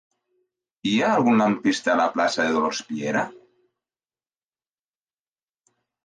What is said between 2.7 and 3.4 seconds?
Piera?